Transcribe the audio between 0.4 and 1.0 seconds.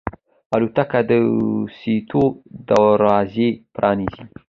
الوتکه